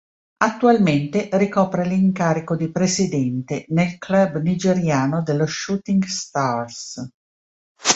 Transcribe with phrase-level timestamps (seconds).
[0.37, 6.97] Attualmente ricopre l'incarico di presidente nel club nigeriano dello Shooting Stars.